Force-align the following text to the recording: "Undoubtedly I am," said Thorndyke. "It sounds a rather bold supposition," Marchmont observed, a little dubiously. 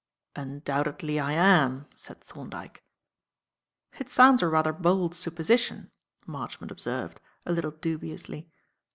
"Undoubtedly 0.35 1.19
I 1.19 1.33
am," 1.33 1.85
said 1.95 2.19
Thorndyke. 2.23 2.83
"It 3.99 4.09
sounds 4.09 4.41
a 4.41 4.47
rather 4.47 4.73
bold 4.73 5.13
supposition," 5.13 5.91
Marchmont 6.25 6.71
observed, 6.71 7.21
a 7.45 7.51
little 7.51 7.69
dubiously. 7.69 8.49